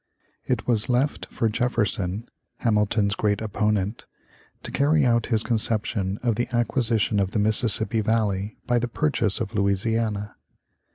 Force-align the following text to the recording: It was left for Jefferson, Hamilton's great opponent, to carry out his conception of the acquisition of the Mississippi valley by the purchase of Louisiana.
It 0.45 0.65
was 0.67 0.89
left 0.89 1.27
for 1.27 1.47
Jefferson, 1.47 2.27
Hamilton's 2.57 3.13
great 3.13 3.39
opponent, 3.39 4.07
to 4.63 4.71
carry 4.71 5.05
out 5.05 5.27
his 5.27 5.43
conception 5.43 6.17
of 6.23 6.37
the 6.37 6.47
acquisition 6.51 7.19
of 7.19 7.29
the 7.37 7.37
Mississippi 7.37 8.01
valley 8.01 8.57
by 8.65 8.79
the 8.79 8.87
purchase 8.87 9.39
of 9.39 9.53
Louisiana. 9.53 10.37